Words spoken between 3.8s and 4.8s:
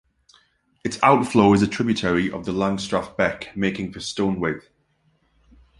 for Stonethwaite.